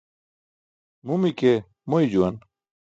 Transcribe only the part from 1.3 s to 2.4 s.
ke moy juwan.